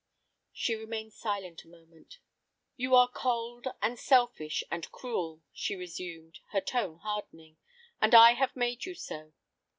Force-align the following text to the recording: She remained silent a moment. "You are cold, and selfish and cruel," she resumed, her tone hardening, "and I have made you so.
She 0.51 0.73
remained 0.73 1.13
silent 1.13 1.63
a 1.63 1.67
moment. 1.67 2.17
"You 2.75 2.95
are 2.95 3.07
cold, 3.07 3.67
and 3.83 3.99
selfish 3.99 4.63
and 4.71 4.91
cruel," 4.91 5.43
she 5.53 5.75
resumed, 5.75 6.39
her 6.53 6.61
tone 6.61 6.97
hardening, 7.03 7.57
"and 8.01 8.15
I 8.15 8.31
have 8.31 8.55
made 8.55 8.83
you 8.85 8.95
so. 8.95 9.33